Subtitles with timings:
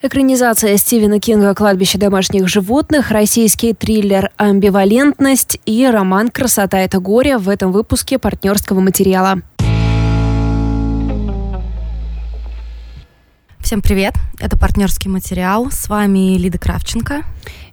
[0.00, 7.48] Экранизация Стивена Кинга «Кладбище домашних животных», российский триллер «Амбивалентность» и роман «Красота– это горе» в
[7.48, 9.42] этом выпуске партнерского материала.
[13.58, 14.14] Всем привет!
[14.38, 15.72] Это партнерский материал.
[15.72, 17.24] С вами Лида Кравченко.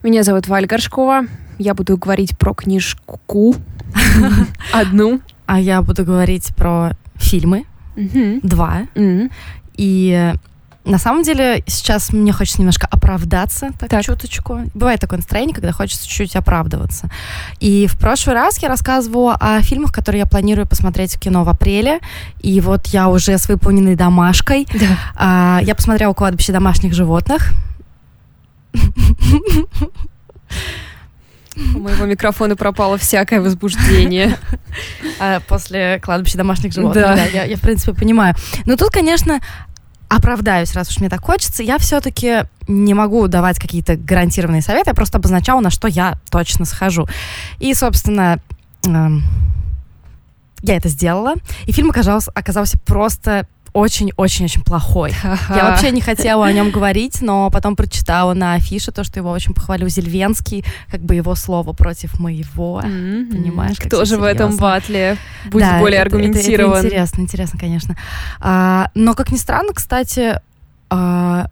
[0.01, 1.27] Меня зовут Валя Горшкова.
[1.59, 3.55] Я буду говорить про книжку
[4.73, 5.21] одну.
[5.45, 7.65] А я буду говорить про фильмы.
[8.41, 8.87] Два.
[9.77, 10.33] И
[10.85, 14.03] на самом деле, сейчас мне хочется немножко оправдаться, так, так.
[14.03, 14.61] чуточку.
[14.73, 17.09] Бывает такое настроение, когда хочется чуть-чуть оправдываться.
[17.59, 21.49] И в прошлый раз я рассказывала о фильмах, которые я планирую посмотреть в кино в
[21.49, 21.99] апреле.
[22.41, 24.67] И вот я уже с выполненной домашкой.
[24.73, 24.97] Да.
[25.15, 27.51] А, я посмотрела «Кладбище домашних животных».
[31.57, 34.37] У моего микрофона пропало всякое возбуждение.
[35.17, 37.01] А, после кладбища домашних животных.
[37.01, 37.15] Да.
[37.15, 38.35] да я, я, в принципе, понимаю.
[38.65, 39.39] Но тут, конечно,
[40.15, 44.93] оправдаюсь, раз уж мне так хочется, я все-таки не могу давать какие-то гарантированные советы, я
[44.93, 47.07] просто обозначала, на что я точно схожу.
[47.59, 48.39] И, собственно,
[48.87, 49.07] э,
[50.61, 51.33] я это сделала,
[51.65, 55.13] и фильм оказался, оказался просто очень-очень-очень плохой.
[55.49, 59.29] Я вообще не хотела о нем говорить, но потом прочитала на афише то, что его
[59.31, 62.81] очень похвалил Зельвенский, как бы его слово против моего.
[62.81, 63.31] Mm-hmm.
[63.31, 63.77] Понимаешь?
[63.77, 65.17] Кто же в этом батле?
[65.51, 66.71] Будь да, более это, аргументирован.
[66.71, 67.97] Это, это интересно, интересно, конечно.
[68.39, 70.39] А, но, как ни странно, кстати,
[70.89, 71.47] а,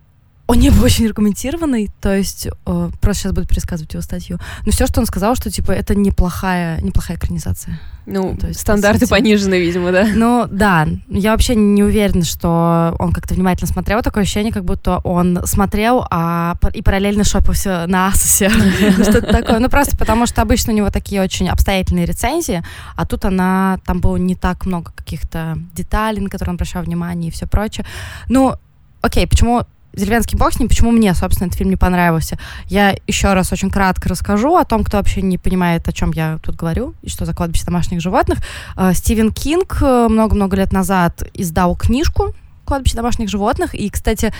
[0.45, 4.39] он не был очень аргументированный, то есть э, просто сейчас буду пересказывать его статью.
[4.65, 7.79] Но все, что он сказал, что типа это неплохая, неплохая экранизация.
[8.05, 10.05] Ну, то есть, стандарты понижены, видимо, да?
[10.13, 10.87] Ну, да.
[11.07, 14.01] Я вообще не уверена, что он как-то внимательно смотрел.
[14.01, 18.49] Такое ощущение, как будто он смотрел а, и параллельно шопился на Асусе.
[19.01, 19.59] Что-то такое.
[19.59, 22.61] Ну, просто потому что обычно у него такие очень обстоятельные рецензии,
[22.97, 27.29] а тут она, там было не так много каких-то деталей, на которые он обращал внимание
[27.29, 27.85] и все прочее.
[28.27, 28.55] Ну,
[29.01, 29.63] окей, почему
[29.93, 32.37] Деревенский бог с ним, почему мне, собственно, этот фильм не понравился.
[32.67, 36.39] Я еще раз очень кратко расскажу о том, кто вообще не понимает, о чем я
[36.43, 38.39] тут говорю, и что за кладбище домашних животных.
[38.75, 42.33] Э, Стивен Кинг э, много-много лет назад издал книжку
[42.65, 43.75] кладбище домашних животных.
[43.75, 44.33] И, кстати,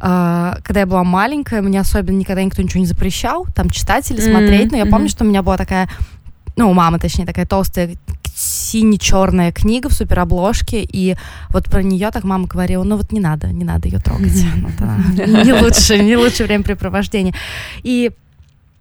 [0.00, 4.20] э, когда я была маленькая, мне особенно никогда никто ничего не запрещал, там читать или
[4.20, 4.72] смотреть.
[4.72, 5.88] Но я помню, что у меня была такая
[6.56, 7.96] ну, у мамы, точнее, такая толстая
[8.66, 11.16] сине-черная книга в суперобложке, и
[11.50, 14.44] вот про нее так мама говорила, ну вот не надо, не надо ее трогать.
[15.16, 17.34] Не лучше, не лучше времяпрепровождение.
[17.82, 18.10] И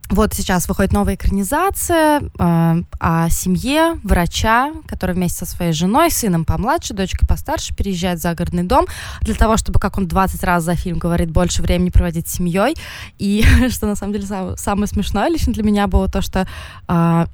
[0.10, 6.46] вот сейчас выходит новая экранизация э, о семье врача, который вместе со своей женой, сыном
[6.46, 8.86] помладше, дочкой постарше переезжает в загородный дом
[9.22, 12.76] для того, чтобы, как он 20 раз за фильм говорит, больше времени проводить с семьей.
[13.18, 16.48] И что на самом деле самое, смешное лично для меня было то, что
[16.88, 17.26] э,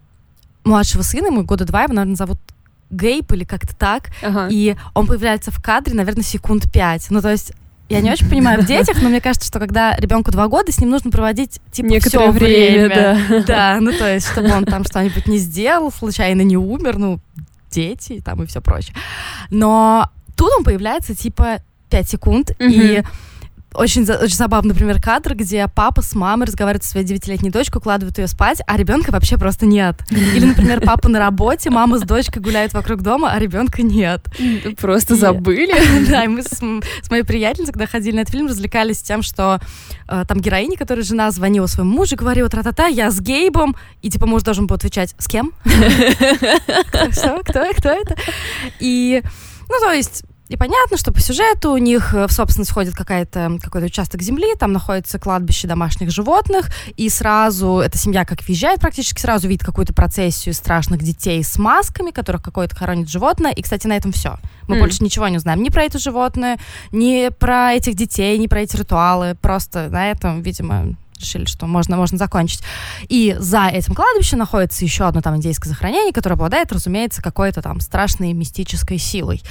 [0.63, 2.39] младшего сына, ему года два, его, наверное, зовут
[2.89, 4.47] Гейп или как-то так, ага.
[4.51, 7.07] и он появляется в кадре, наверное, секунд пять.
[7.09, 7.53] Ну, то есть
[7.91, 10.79] я не очень понимаю в детях, но мне кажется, что когда ребенку два года, с
[10.79, 12.87] ним нужно проводить типа Некоторое все время.
[12.87, 13.27] время.
[13.29, 13.43] Да.
[13.43, 17.19] да, ну то есть, чтобы он там что-нибудь не сделал, случайно не умер, ну,
[17.69, 18.95] дети там и все прочее.
[19.49, 22.99] Но тут он появляется типа пять секунд, mm-hmm.
[22.99, 23.03] и
[23.73, 28.17] очень, очень забавный, например, кадр, где папа с мамой разговаривают со своей девятилетней дочкой, укладывают
[28.17, 29.95] ее спать, а ребенка вообще просто нет.
[30.09, 34.25] Или, например, папа на работе, мама с дочкой гуляют вокруг дома, а ребенка нет.
[34.79, 35.71] Просто и, забыли.
[36.11, 39.59] Да, и мы с, с моей приятельницей, когда ходили на этот фильм, развлекались тем, что
[40.07, 44.25] э, там героиня, которая жена, звонила своему мужу, говорила, тра-та-та, я с Гейбом, и типа
[44.25, 45.53] муж должен был отвечать, с кем?
[46.91, 48.15] Кто, кто это?
[48.79, 49.21] И,
[49.69, 50.23] ну, то есть
[50.53, 54.53] и понятно, что по сюжету у них э, в собственность входит какая-то, какой-то участок земли,
[54.59, 59.93] там находится кладбище домашних животных, и сразу эта семья как въезжает практически, сразу видит какую-то
[59.93, 64.39] процессию страшных детей с масками, которых какое-то хоронит животное, и, кстати, на этом все.
[64.67, 64.79] Мы mm.
[64.79, 66.59] больше ничего не знаем ни про это животное,
[66.91, 71.95] ни про этих детей, ни про эти ритуалы, просто на этом, видимо, решили, что можно,
[71.95, 72.61] можно закончить.
[73.07, 77.79] И за этим кладбищем находится еще одно там индейское захоронение, которое обладает, разумеется, какой-то там
[77.79, 79.41] страшной мистической силой.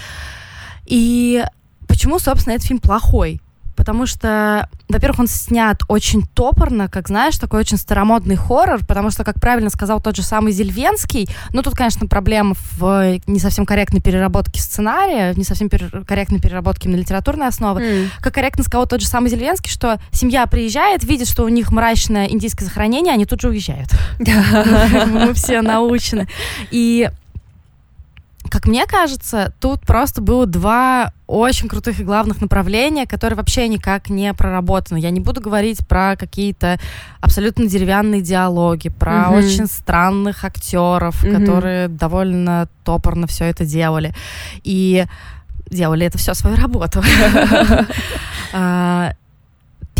[0.90, 1.42] И
[1.86, 3.40] почему, собственно, этот фильм плохой?
[3.76, 9.24] Потому что, во-первых, он снят очень топорно, как знаешь, такой очень старомодный хоррор, потому что,
[9.24, 14.02] как правильно сказал тот же самый Зельвенский, ну тут, конечно, проблема в не совсем корректной
[14.02, 17.82] переработке сценария, не совсем пере- корректной переработке на литературной основе.
[17.82, 18.08] Mm.
[18.20, 22.26] Как корректно сказал тот же самый Зельвенский, что семья приезжает, видит, что у них мрачное
[22.26, 23.88] индийское захоронение, они тут же уезжают.
[24.18, 26.28] Мы все научены.
[26.70, 27.08] И
[28.50, 34.10] как мне кажется, тут просто было два очень крутых и главных направления, которые вообще никак
[34.10, 34.98] не проработаны.
[34.98, 36.78] Я не буду говорить про какие-то
[37.20, 39.38] абсолютно деревянные диалоги, про mm-hmm.
[39.38, 41.36] очень странных актеров, mm-hmm.
[41.36, 44.12] которые довольно топорно все это делали.
[44.64, 45.06] И
[45.70, 47.02] делали это все свою работу.
[48.52, 49.12] А,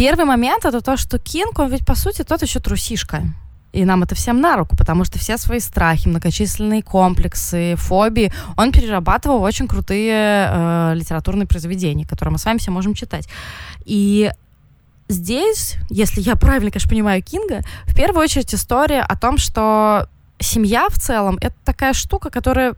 [0.00, 3.22] Первый момент это то, что Кинг, он ведь по сути тот еще трусишка.
[3.72, 8.72] И нам это всем на руку, потому что все свои страхи, многочисленные комплексы, фобии он
[8.72, 13.28] перерабатывал в очень крутые э, литературные произведения, которые мы с вами все можем читать.
[13.84, 14.30] И
[15.08, 20.08] здесь, если я правильно, конечно, понимаю Кинга, в первую очередь история о том, что
[20.40, 22.74] семья в целом это такая штука, которая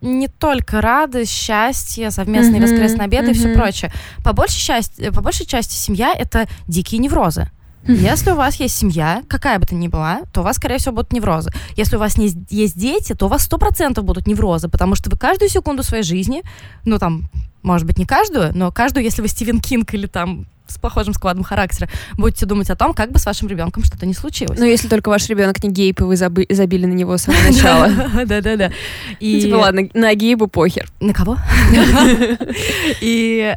[0.00, 3.34] не только радость, счастье, совместные mm-hmm, воскресные обеды mm-hmm.
[3.34, 3.92] и все прочее.
[4.22, 7.50] По большей, части, по большей части семья— это дикие неврозы.
[7.88, 10.94] Если у вас есть семья, какая бы то ни была, то у вас, скорее всего,
[10.94, 11.50] будут неврозы.
[11.76, 15.10] Если у вас не, есть дети, то у вас сто процентов будут неврозы, потому что
[15.10, 16.42] вы каждую секунду своей жизни,
[16.84, 17.30] ну там,
[17.62, 21.42] может быть, не каждую, но каждую, если вы Стивен Кинг или там с похожим складом
[21.42, 21.88] характера,
[22.18, 24.58] будете думать о том, как бы с вашим ребенком что-то не случилось.
[24.58, 27.42] Ну, если только ваш ребенок не гейп, и вы заби- забили на него с самого
[27.42, 27.88] начала.
[28.26, 28.70] Да-да-да.
[29.18, 29.40] И...
[29.40, 30.88] Типа, ладно, на гейбу похер.
[31.00, 31.38] На кого?
[33.00, 33.56] И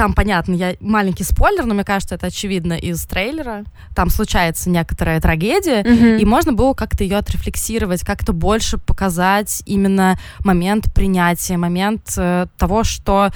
[0.00, 3.64] там, понятно, я маленький спойлер, но мне кажется, это очевидно из трейлера.
[3.94, 6.20] Там случается некоторая трагедия, mm-hmm.
[6.20, 12.82] и можно было как-то ее отрефлексировать, как-то больше показать именно момент принятия, момент э, того,
[12.82, 13.28] что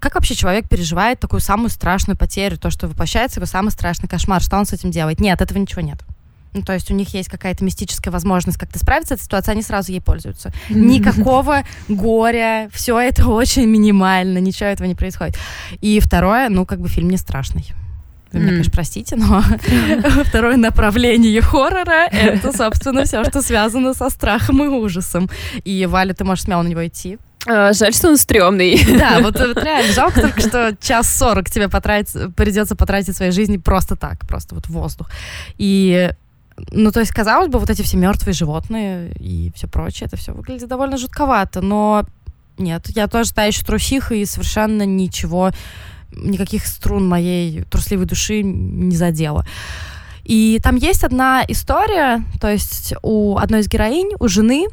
[0.00, 4.42] как вообще человек переживает такую самую страшную потерю, то, что воплощается его самый страшный кошмар,
[4.42, 5.20] что он с этим делает?
[5.20, 6.00] Нет, этого ничего нет.
[6.58, 9.62] Ну, то есть у них есть какая-то мистическая возможность как-то справиться с этой ситуацией, они
[9.62, 10.52] сразу ей пользуются.
[10.68, 15.38] Никакого горя, все это очень минимально, ничего этого не происходит.
[15.80, 17.66] И второе, ну, как бы фильм не страшный.
[18.32, 19.42] Вы меня, конечно, простите, но
[20.24, 25.30] второе направление хоррора— это, собственно, все, что связано со страхом и ужасом.
[25.64, 27.18] И, Валя, ты можешь смело на него идти.
[27.46, 28.78] А, жаль, что он стрёмный.
[28.98, 33.56] Да, вот, вот реально жалко только, что час сорок тебе потратить, придется потратить своей жизни
[33.56, 35.10] просто так, просто вот воздух.
[35.56, 36.10] И
[36.70, 40.32] ну, то есть, казалось бы, вот эти все мертвые животные и все прочее, это все
[40.32, 42.04] выглядит довольно жутковато, но
[42.58, 45.50] нет, я тоже та еще трусиха и совершенно ничего,
[46.12, 49.46] никаких струн моей трусливой души не задела.
[50.24, 54.66] И там есть одна история, то есть у одной из героинь, у жены,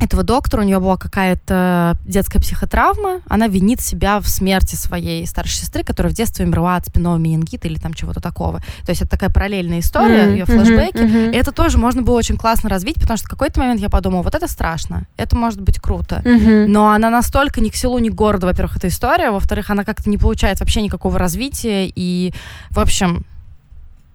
[0.00, 5.56] этого доктора, у нее была какая-то детская психотравма, она винит себя в смерти своей старшей
[5.56, 8.60] сестры, которая в детстве умерла от спинного менингита или там чего-то такого.
[8.84, 10.32] То есть это такая параллельная история, mm-hmm.
[10.32, 10.96] ее флешбеки.
[10.96, 11.32] Mm-hmm.
[11.32, 14.22] И это тоже можно было очень классно развить, потому что в какой-то момент я подумала,
[14.22, 16.22] вот это страшно, это может быть круто.
[16.24, 16.66] Mm-hmm.
[16.66, 20.08] Но она настолько ни к селу, ни к городу, во-первых, эта история, во-вторых, она как-то
[20.08, 21.90] не получает вообще никакого развития.
[21.94, 22.32] И,
[22.70, 23.24] в общем,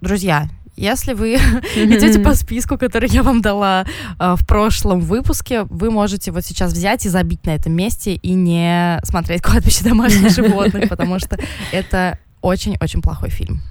[0.01, 1.36] друзья, если вы
[1.75, 3.86] идете по списку, который я вам дала
[4.19, 8.33] э, в прошлом выпуске, вы можете вот сейчас взять и забить на этом месте и
[8.33, 11.38] не смотреть «Кладбище домашних животных», потому что
[11.72, 13.62] это очень-очень плохой фильм.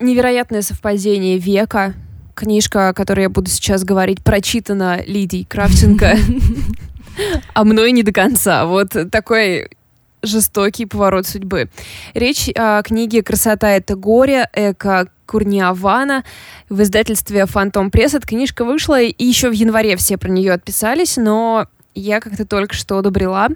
[0.00, 1.94] Невероятное совпадение века.
[2.34, 6.16] Книжка, о которой я буду сейчас говорить, прочитана Лидией Кравченко,
[7.54, 8.66] а мной не до конца.
[8.66, 9.70] Вот такой
[10.26, 11.70] жестокий поворот судьбы.
[12.14, 16.24] Речь о книге «Красота— это горе» Эко Курниавана
[16.68, 18.14] в издательстве «Фантом Пресс».
[18.14, 22.74] Эта книжка вышла, и еще в январе все про нее отписались, но я как-то только
[22.74, 23.48] что одобрила.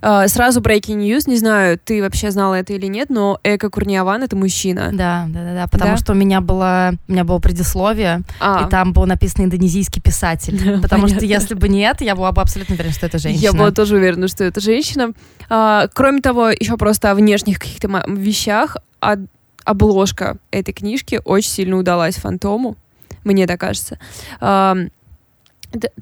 [0.00, 4.22] Uh, сразу breaking news, не знаю, ты вообще знала это или нет, но Эко Курниаван—
[4.24, 4.90] это мужчина.
[4.92, 5.96] Да, да, да, да, потому да?
[5.96, 8.64] что у меня было, у меня было предисловие, а.
[8.64, 10.80] и там был написан индонезийский писатель.
[10.82, 13.42] Потому что если бы не это, я была бы абсолютно уверена, что это женщина.
[13.42, 15.12] Я была тоже уверена, что это женщина.
[15.48, 19.16] Uh, кроме того, еще просто о внешних каких-то вещах, а
[19.64, 22.76] обложка этой книжки очень сильно удалась Фантому,
[23.24, 23.98] мне так кажется.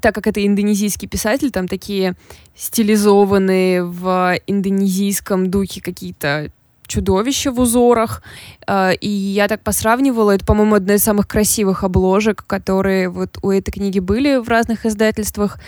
[0.01, 2.15] Так как это индонезийский писатель, там такие
[2.55, 6.51] стилизованные в индонезийском духе какие-то
[6.89, 8.21] чудовища в узорах.
[8.67, 13.51] А, и я так посравнивала, это, по-моему, одна из самых красивых обложек, которые вот у
[13.51, 15.59] этой книги были в разных издательствах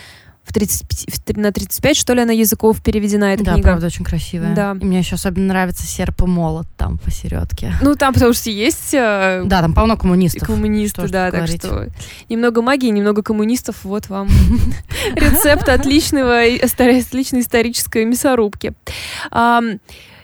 [0.43, 3.69] в 35, на 35, что ли, она языков переведена, эта да, книга.
[3.69, 4.55] правда, очень красивая.
[4.55, 4.77] Да.
[4.79, 7.73] И мне еще особенно нравится серп и молот там посередке.
[7.81, 8.93] Ну, там потому что есть...
[8.93, 10.47] Э, да, там полно коммунистов.
[10.47, 11.87] Коммунисты, да, так что
[12.27, 14.27] немного магии, немного коммунистов, вот вам
[15.15, 18.73] рецепт отличного, отличной исторической мясорубки.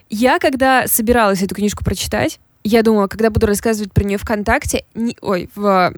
[0.10, 5.18] Я, когда собиралась эту книжку прочитать, я думала, когда буду рассказывать про нее ВКонтакте, не,
[5.22, 5.94] ой, в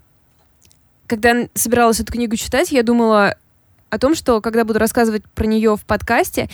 [1.07, 3.35] когда собиралась эту книгу читать, я думала,
[3.89, 6.49] о том, что когда буду рассказывать про нее в подкасте,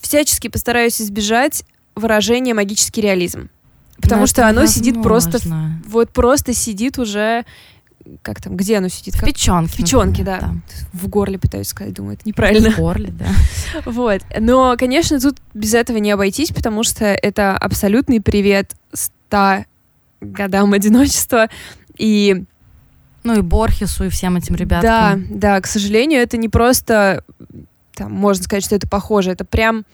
[0.00, 1.64] всячески постараюсь избежать
[1.94, 3.50] выражения магический реализм.
[4.00, 4.78] Потому Но что оно возможно.
[4.78, 5.38] сидит просто,
[5.86, 7.44] вот просто сидит уже
[8.22, 9.14] как там, где оно сидит?
[9.14, 9.28] В как?
[9.28, 9.72] печенке.
[9.72, 10.38] В печенке, да.
[10.40, 10.54] да.
[10.92, 12.70] В горле пытаюсь сказать, думаю, это неправильно.
[12.70, 13.26] В горле, да.
[13.84, 14.22] Вот.
[14.38, 19.66] Но, конечно, тут без этого не обойтись, потому что это абсолютный привет ста
[20.20, 21.48] годам одиночества.
[21.96, 22.44] И
[23.28, 24.82] ну и Борхесу, и всем этим ребятам.
[24.82, 27.22] Да, да, к сожалению, это не просто,
[27.94, 29.84] там, можно сказать, что это похоже, это прям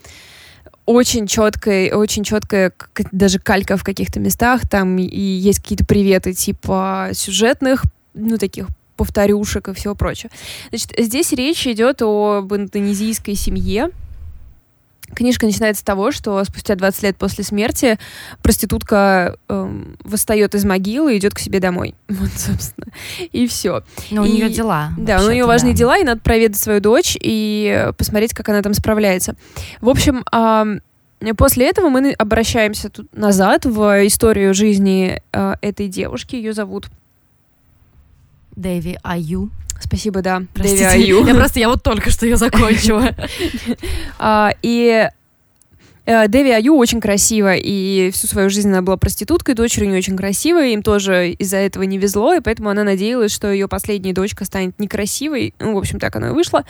[0.86, 2.72] очень четкая, очень четкая
[3.10, 4.68] даже калька в каких-то местах.
[4.68, 7.82] Там и есть какие-то приветы типа сюжетных,
[8.14, 10.30] ну, таких повторюшек и всего прочего.
[10.68, 13.90] Значит, здесь речь идет об индонезийской семье,
[15.12, 17.98] Книжка начинается с того, что спустя 20 лет после смерти
[18.42, 21.94] проститутка эм, восстает из могилы и идет к себе домой.
[22.08, 22.86] Вот, собственно.
[23.32, 23.82] И все.
[24.10, 24.90] Но и, у нее дела.
[24.96, 25.78] Да, у нее важные да.
[25.78, 29.36] дела, и надо проведать свою дочь и посмотреть, как она там справляется.
[29.80, 30.80] В общем, эм,
[31.36, 36.36] после этого мы обращаемся тут назад в историю жизни э, этой девушки.
[36.36, 36.86] Ее зовут
[38.56, 39.50] Дэви Аю.
[39.80, 40.42] Спасибо, да.
[40.54, 41.00] Простите.
[41.00, 43.10] Я просто, я вот только что ее закончила.
[44.18, 45.08] А, и
[46.06, 49.98] э, Дэви Аю очень красива, и всю свою жизнь она была проституткой, дочь у нее
[49.98, 54.12] очень красивая, им тоже из-за этого не везло, и поэтому она надеялась, что ее последняя
[54.12, 55.54] дочка станет некрасивой.
[55.58, 56.64] Ну, в общем, так оно и вышло.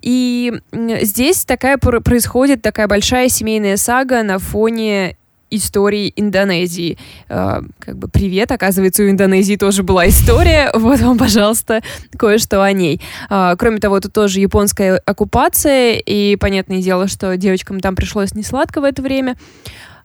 [0.00, 5.16] И здесь такая происходит такая большая семейная сага на фоне
[5.54, 6.98] истории Индонезии.
[7.28, 10.70] Э, как бы привет, оказывается, у Индонезии тоже была история.
[10.82, 11.80] Вот вам, пожалуйста,
[12.18, 13.00] кое-что о ней.
[13.30, 18.42] Э, кроме того, тут тоже японская оккупация, и понятное дело, что девочкам там пришлось не
[18.42, 19.36] сладко в это время.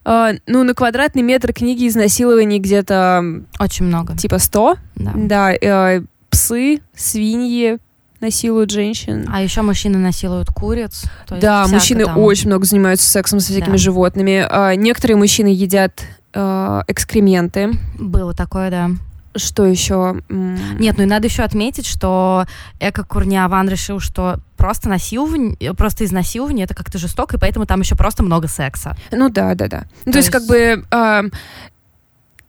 [0.06, 3.44] Uh, ну, на квадратный метр книги изнасилований где-то...
[3.60, 4.16] Очень много.
[4.16, 4.78] Типа 100.
[4.96, 5.12] Да.
[5.16, 5.56] Да.
[5.56, 7.80] Uh, псы, свиньи,
[8.20, 9.28] насилуют женщин.
[9.32, 11.04] А еще мужчины насилуют куриц.
[11.30, 12.18] да, мужчины там...
[12.18, 13.78] очень много занимаются сексом со всякими да.
[13.78, 14.46] животными.
[14.50, 17.72] А, некоторые мужчины едят а, экскременты.
[17.98, 18.90] Было такое, да.
[19.36, 20.22] Что еще?
[20.30, 22.46] Нет, ну и надо еще отметить, что
[22.80, 27.96] Эко Курниаван решил, что просто насилование, просто изнасилование это как-то жестоко, и поэтому там еще
[27.96, 28.98] просто много секса.
[29.12, 29.84] Ну да, да, да.
[30.06, 31.24] Ну, то, то есть, есть как бы э,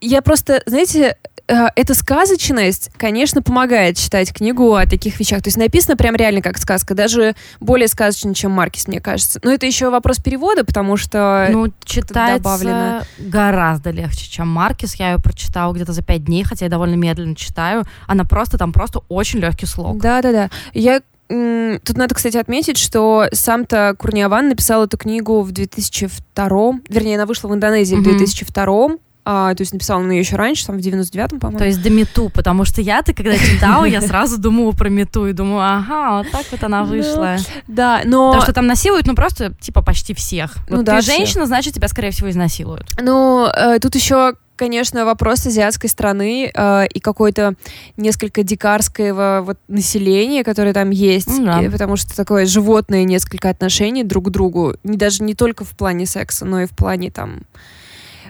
[0.01, 5.43] я просто, знаете, Э, эта сказочность, конечно, помогает читать книгу о таких вещах.
[5.43, 9.40] То есть написано прям реально как сказка, даже более сказочно, чем Маркис, мне кажется.
[9.43, 13.02] Но это еще вопрос перевода, потому что ну, читается добавлено.
[13.19, 14.97] гораздо легче, чем Маркис.
[14.97, 17.85] Я ее прочитала где-то за пять дней, хотя я довольно медленно читаю.
[18.07, 19.99] Она просто там просто очень легкий слог.
[19.99, 20.50] Да-да-да.
[20.75, 21.00] Я
[21.31, 26.49] Тут надо, кстати, отметить, что сам-то Курниаван написал эту книгу в 2002
[26.88, 28.00] вернее, она вышла в Индонезии mm-hmm.
[28.00, 28.88] в 2002
[29.25, 31.59] а, то есть написала она ее еще раньше, там в 99-м, по-моему.
[31.59, 35.33] То есть до Мету, потому что я-то, когда читала, я сразу думала про Мету и
[35.33, 37.37] думаю, ага, вот так вот она ну, вышла.
[37.67, 38.29] Да, но...
[38.29, 40.57] Потому что там насилуют, ну, просто, типа, почти всех.
[40.69, 42.89] Ну, да, ты женщина, значит, тебя, скорее всего, изнасилуют.
[43.01, 47.55] Ну, э, тут еще конечно, вопрос азиатской страны э, и какой-то
[47.97, 54.03] несколько дикарского вот населения, которое там есть, mm, и, потому что такое животное несколько отношений
[54.03, 57.43] друг к другу, не даже не только в плане секса, но и в плане там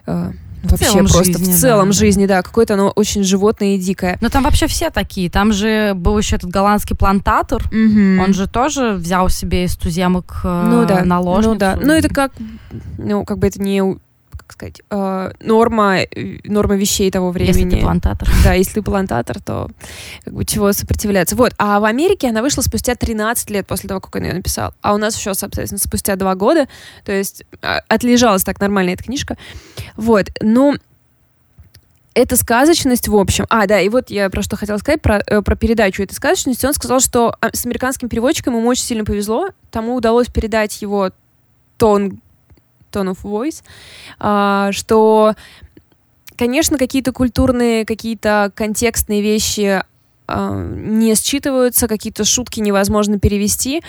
[0.07, 4.19] э, вообще просто жизни, в целом да, жизни, да, какое-то оно очень животное и дикое.
[4.21, 5.31] Но там вообще все такие.
[5.31, 7.63] Там же был еще этот голландский плантатор.
[7.67, 8.23] Угу.
[8.23, 11.05] Он же тоже взял себе из туземок ну, да.
[11.05, 11.53] наложницу.
[11.53, 11.79] Ну да.
[11.81, 12.33] Ну это как,
[12.99, 13.99] ну как бы это не
[14.49, 15.99] как сказать, э, норма,
[16.45, 17.65] норма вещей того времени.
[17.65, 18.29] Если ты плантатор.
[18.43, 19.71] Да, если ты плантатор, то
[20.25, 21.37] как бы чего сопротивляться.
[21.37, 24.73] Вот, а в Америке она вышла спустя 13 лет после того, как он ее написал.
[24.81, 26.67] А у нас еще, соответственно, спустя 2 года.
[27.05, 29.37] То есть а, отлежалась так нормально эта книжка.
[29.97, 30.77] Вот, ну,
[32.15, 33.45] эта сказочность, в общем...
[33.51, 36.65] А, да, и вот я про что хотела сказать, про, э, про передачу этой сказочности.
[36.67, 39.51] Он сказал, что а, с американским переводчиком ему очень сильно повезло.
[39.71, 41.11] Тому удалось передать его
[41.77, 42.21] тон
[42.91, 43.63] tone of voice,
[44.19, 45.35] а, что,
[46.37, 49.83] конечно, какие-то культурные, какие-то контекстные вещи
[50.27, 53.83] а, не считываются, какие-то шутки невозможно перевести.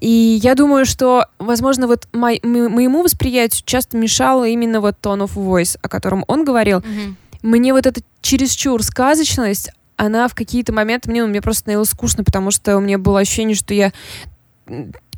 [0.00, 5.34] И я думаю, что, возможно, вот мой, моему восприятию часто мешало именно вот tone of
[5.34, 6.80] voice, о котором он говорил.
[6.80, 7.14] Mm-hmm.
[7.42, 12.24] Мне вот эта чересчур сказочность, она в какие-то моменты мне, ну, мне просто становилось скучно,
[12.24, 13.92] потому что у меня было ощущение, что я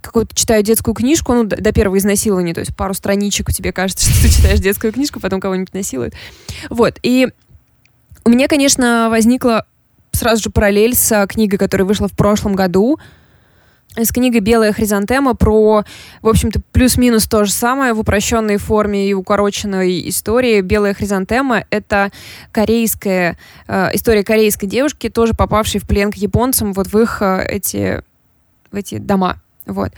[0.01, 3.73] какую-то читаю детскую книжку, ну, до, до первого изнасилования, то есть пару страничек, у тебя
[3.73, 6.15] кажется, что ты читаешь детскую книжку, потом кого-нибудь насилуют.
[6.71, 7.29] Вот, и
[8.25, 9.67] у меня, конечно, возникла
[10.13, 12.99] сразу же параллель с книгой, которая вышла в прошлом году,
[13.97, 15.85] с книгой «Белая хризантема» про,
[16.21, 20.61] в общем-то, плюс-минус то же самое в упрощенной форме и укороченной истории.
[20.61, 22.11] «Белая хризантема»— это
[22.53, 23.39] корейская,
[23.69, 28.03] э, история корейской девушки, тоже попавшей в плен к японцам вот в их э, эти,
[28.71, 29.41] в эти дома.
[29.67, 29.91] Вот.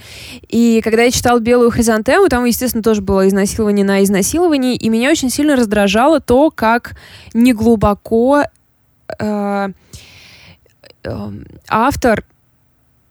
[0.49, 5.11] И когда я читала «Белую хризантему», там, естественно, тоже было изнасилование на изнасиловании, и меня
[5.11, 6.97] очень сильно раздражало то, как
[7.35, 8.45] неглубоко
[9.19, 9.69] э,
[11.05, 11.31] э,
[11.69, 12.25] автор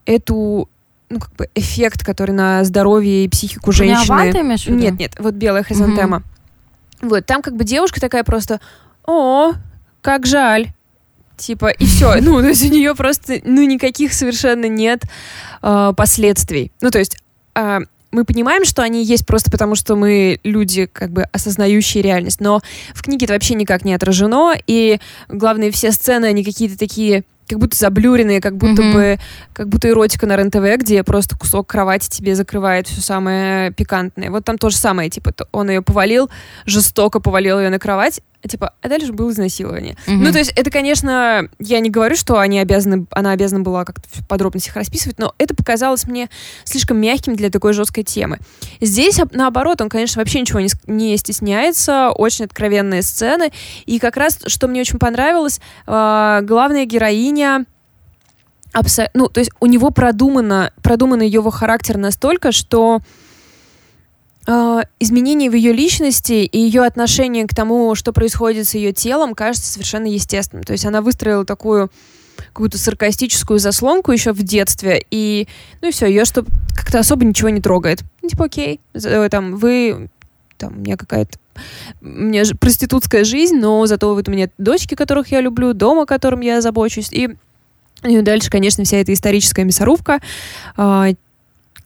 [0.06, 0.68] эту
[1.10, 4.06] ну, как бы эффект, который на здоровье и психику женщины.
[4.42, 4.80] имеешь в виду?
[4.80, 6.24] Нет, нет, вот белая хризантема.
[7.02, 7.10] Угу.
[7.10, 8.60] Вот, там как бы девушка такая просто,
[9.06, 9.54] о,
[10.02, 10.70] как жаль.
[11.38, 12.16] Типа, и все.
[12.22, 15.04] Ну, то есть у нее просто, ну, никаких совершенно нет
[15.62, 16.72] э, последствий.
[16.82, 17.18] Ну, то есть
[17.56, 17.80] э,
[18.12, 22.62] мы понимаем, что они есть просто потому, что мы люди, как бы осознающие реальность, но
[22.94, 27.60] в книге это вообще никак не отражено, и главные все сцены, они какие-то такие как
[27.60, 28.94] будто заблюренные, как будто mm-hmm.
[28.94, 29.20] бы,
[29.54, 34.30] как будто эротика на РЕН-ТВ, где просто кусок кровати тебе закрывает все самое пикантное.
[34.30, 36.30] Вот там то же самое, типа, он ее повалил,
[36.66, 39.98] жестоко повалил ее на кровать, типа, а дальше было изнасилование.
[40.08, 40.18] Mm-hmm.
[40.18, 44.08] Ну, то есть, это, конечно, я не говорю, что они обязаны, она обязана была как-то
[44.12, 46.30] в подробностях расписывать, но это показалось мне
[46.64, 48.40] слишком мягким для такой жесткой темы.
[48.80, 53.52] Здесь, наоборот, он, конечно, вообще ничего не, не стесняется, очень откровенные сцены,
[53.86, 57.66] и как раз, что мне очень понравилось, э, главная героиня
[58.74, 59.10] абсо...
[59.14, 63.02] ну, то есть у него продумано, продумано его характер настолько, что
[64.48, 69.70] изменение в ее личности и ее отношение к тому, что происходит с ее телом, кажется
[69.70, 70.64] совершенно естественным.
[70.64, 71.92] То есть она выстроила такую
[72.38, 75.48] какую-то саркастическую заслонку еще в детстве, и,
[75.82, 78.04] ну и все, ее что как-то особо ничего не трогает.
[78.22, 80.10] Ну, типа, окей, э, там, вы,
[80.58, 81.38] там, у меня какая-то
[82.02, 86.06] у меня же проститутская жизнь, но зато вот у меня дочки, которых я люблю, дома,
[86.06, 87.30] которым я забочусь, и,
[88.04, 90.20] и дальше, конечно, вся эта историческая мясорубка,
[90.78, 91.14] э,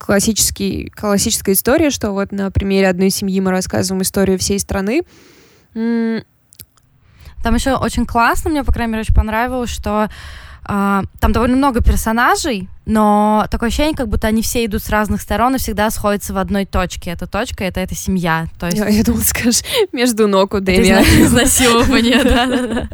[0.02, 5.04] классический, классическая история, что вот на примере одной семьи мы рассказываем историю всей страны.
[5.74, 10.10] Там еще очень классно, мне, по крайней мере, очень понравилось, что
[10.64, 15.56] там довольно много персонажей, но такое ощущение, как будто они все идут с разных сторон
[15.56, 17.12] и всегда сходятся в одной точке.
[17.12, 18.48] Эта точка— это эта семья.
[18.60, 18.78] То есть...
[18.78, 20.88] Я, я думала, скажешь, между ног у Дэми.
[21.24, 22.90] Изнасилование, да-да-да.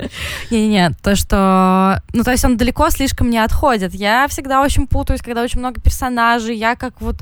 [0.52, 2.02] Не-не-не, то, что...
[2.14, 3.94] Ну, то есть он далеко слишком не отходит.
[3.94, 6.56] Я всегда очень путаюсь, когда очень много персонажей.
[6.56, 7.18] Я как вот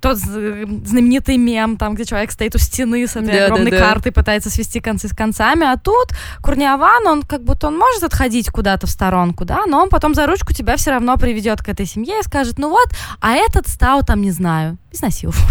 [0.00, 3.88] тот знаменитый мем, там, где человек стоит у стены с этой да, огромной да, да.
[3.88, 6.08] картой, пытается свести концы с концами, а тут
[6.42, 10.26] Курниаван, он как будто он может отходить куда-то в сторонку, да, но он потом за
[10.26, 12.88] ручку тебя все равно приведет к этой семье и скажет, ну вот,
[13.20, 15.40] а этот стал там, не знаю, изнасиловал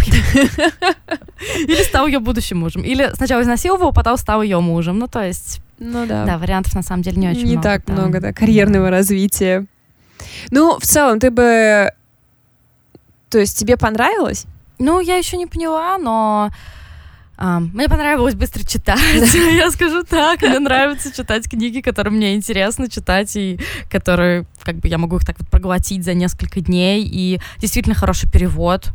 [1.58, 2.82] Или стал ее будущим мужем.
[2.82, 4.98] Или сначала изнасиловал, потом стал ее мужем.
[4.98, 5.60] Ну, то есть...
[5.78, 6.24] Ну да.
[6.24, 7.68] Да, вариантов на самом деле не очень не много.
[7.68, 9.66] Не так много, да, карьерного развития.
[10.50, 11.90] Ну, в целом, ты бы
[13.30, 14.46] то есть тебе понравилось?
[14.78, 16.50] Ну, я еще не поняла, но
[17.42, 18.98] а, мне понравилось быстро читать,
[19.54, 20.42] я скажу так.
[20.42, 25.24] Мне нравится читать книги, которые мне интересно читать, и которые, как бы, я могу их
[25.24, 28.90] так вот проглотить за несколько дней, и действительно хороший перевод.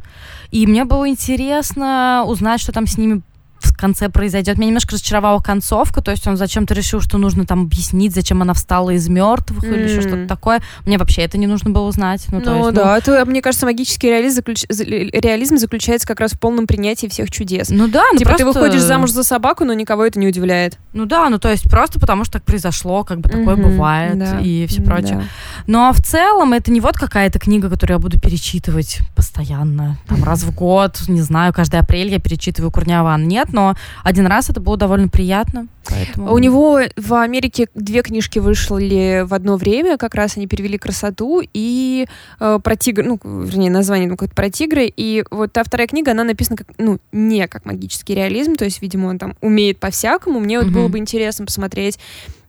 [0.52, 3.24] И мне было интересно узнать, что там с ними
[3.66, 4.58] в конце произойдет.
[4.58, 8.54] Меня немножко разочаровала концовка, то есть он зачем-то решил, что нужно там объяснить, зачем она
[8.54, 9.76] встала из мертвых mm.
[9.76, 10.62] или еще что-то такое.
[10.86, 12.26] Мне вообще это не нужно было узнать.
[12.32, 13.14] Ну, ну есть, да, ну...
[13.14, 14.66] это, мне кажется, магический реализм, заключ...
[14.70, 17.70] реализм заключается как раз в полном принятии всех чудес.
[17.70, 18.46] Ну да, ну типа просто...
[18.46, 20.78] ты выходишь замуж за собаку, но никого это не удивляет.
[20.94, 24.20] Ну да, ну то есть просто потому что так произошло, как бы такое mm-hmm, бывает
[24.20, 25.18] да, и все прочее.
[25.18, 25.24] Да.
[25.68, 30.44] Но в целом это не вот какая-то книга, которую я буду перечитывать постоянно, там раз
[30.44, 33.28] в год, не знаю, каждый апрель я перечитываю Курняван.
[33.28, 35.68] Нет, но один раз это было довольно приятно.
[35.90, 36.34] Поэтому...
[36.34, 41.42] У него в Америке две книжки вышли в одно время, как раз они перевели красоту
[41.54, 42.08] и
[42.40, 46.12] э, про тигр, ну, вернее, название ну, как про тигры, и вот та вторая книга,
[46.12, 50.40] она написана как, ну, не как магический реализм, то есть, видимо, он там умеет по-всякому,
[50.40, 50.72] мне вот mm-hmm.
[50.72, 52.00] было бы интересно посмотреть,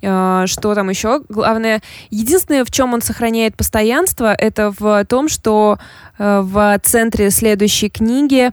[0.02, 1.20] э, что там еще.
[1.28, 5.78] Главное, единственное, в чем он сохраняет постоянство, это в том, что
[6.18, 8.50] э, в центре следующей книги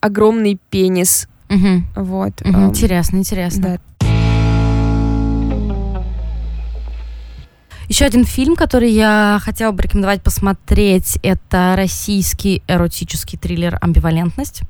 [0.00, 2.04] огромный пенис Угу.
[2.04, 2.40] Вот.
[2.42, 2.50] Угу.
[2.50, 3.62] Эм, интересно, интересно.
[3.62, 3.78] Да.
[7.88, 14.62] Еще один фильм, который я хотела бы рекомендовать посмотреть, это российский эротический триллер «Амбивалентность».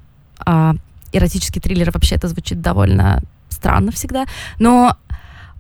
[0.45, 0.75] А,
[1.13, 4.27] эротический триллер вообще это звучит довольно странно всегда,
[4.59, 4.97] но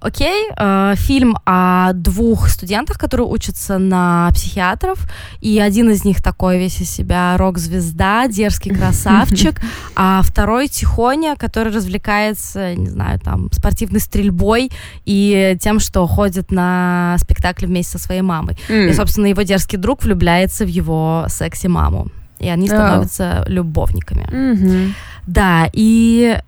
[0.04, 4.98] окей, э, фильм о двух студентах, которые учатся на психиатров,
[5.40, 9.60] и один из них такой весь из себя рок-звезда, дерзкий красавчик,
[9.96, 14.70] а второй тихоня, который развлекается, не знаю, там, спортивной стрельбой
[15.06, 18.58] и тем, что ходит на спектакль вместе со своей мамой.
[18.68, 18.90] Mm.
[18.90, 22.08] И, собственно, его дерзкий друг влюбляется в его секси-маму.
[22.40, 23.50] И они становятся oh.
[23.50, 24.28] любовниками.
[24.30, 24.92] Mm-hmm.
[25.26, 26.38] Да, и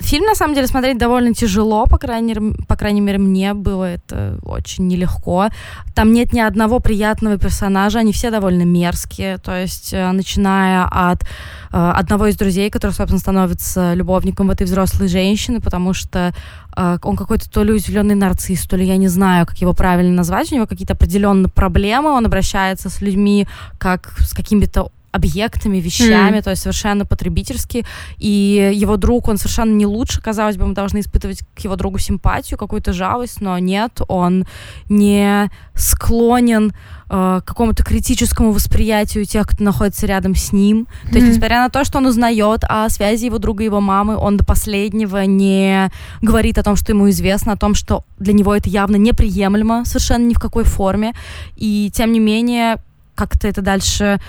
[0.00, 2.34] Фильм, на самом деле, смотреть довольно тяжело, по крайней,
[2.66, 5.48] по крайней мере, мне было это очень нелегко.
[5.94, 11.22] Там нет ни одного приятного персонажа, они все довольно мерзкие, то есть, э, начиная от
[11.22, 11.26] э,
[11.72, 16.32] одного из друзей, который, собственно, становится любовником этой взрослой женщины, потому что
[16.76, 20.14] э, он какой-то то ли уязвленный нарцисс, то ли я не знаю, как его правильно
[20.14, 23.46] назвать, у него какие-то определенные проблемы, он обращается с людьми
[23.78, 26.42] как с какими-то объектами, вещами, mm.
[26.42, 27.84] то есть совершенно потребительски.
[28.18, 31.98] И его друг, он совершенно не лучше, казалось бы, мы должны испытывать к его другу
[31.98, 34.46] симпатию, какую-то жалость, но нет, он
[34.88, 36.72] не склонен
[37.08, 40.86] э, к какому-то критическому восприятию тех, кто находится рядом с ним.
[41.10, 44.16] То есть, несмотря на то, что он узнает о связи его друга и его мамы,
[44.16, 45.90] он до последнего не
[46.22, 50.26] говорит о том, что ему известно, о том, что для него это явно неприемлемо совершенно
[50.26, 51.14] ни в какой форме.
[51.56, 52.76] И тем не менее,
[53.14, 54.20] как-то это дальше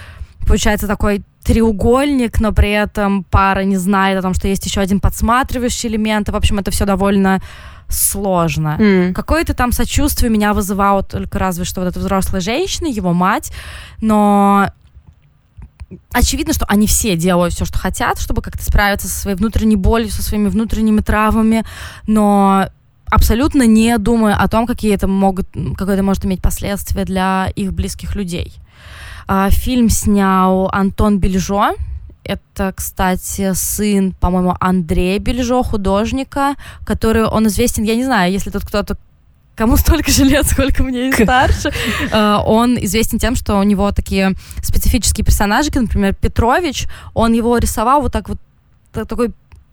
[0.45, 4.99] получается такой треугольник, но при этом пара не знает о том, что есть еще один
[4.99, 6.29] подсматривающий элемент.
[6.29, 7.41] И, в общем, это все довольно
[7.89, 8.77] сложно.
[8.79, 9.13] Mm.
[9.13, 13.51] Какое-то там сочувствие меня вызывало только разве что вот эта взрослая женщина, его мать,
[13.99, 14.71] но
[16.13, 20.09] очевидно, что они все делают все, что хотят, чтобы как-то справиться со своей внутренней болью,
[20.09, 21.65] со своими внутренними травмами,
[22.07, 22.67] но
[23.09, 27.73] абсолютно не думая о том, какие это могут, какое это может иметь последствия для их
[27.73, 28.53] близких людей.
[29.33, 31.73] А, фильм снял Антон Бельжо.
[32.25, 38.65] Это, кстати, сын, по-моему, Андрея Бельжо, художника, который, он известен, я не знаю, если тут
[38.65, 38.97] кто-то
[39.55, 41.71] кому столько же лет, сколько мне и старше,
[42.11, 48.01] а, он известен тем, что у него такие специфические персонажи, например, Петрович, он его рисовал
[48.01, 48.37] вот так вот
[48.91, 49.31] такой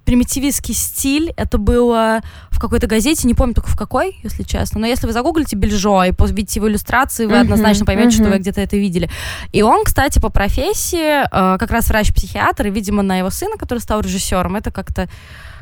[0.08, 1.34] примитивистский стиль.
[1.36, 4.80] Это было в какой-то газете, не помню только в какой, если честно.
[4.80, 8.22] Но если вы загуглите Бельжо и видите его иллюстрации, вы uh-huh, однозначно поймете, uh-huh.
[8.22, 9.10] что вы где-то это видели.
[9.52, 13.80] И он, кстати, по профессии э, как раз врач-психиатр, и, видимо, на его сына, который
[13.80, 15.10] стал режиссером, это как-то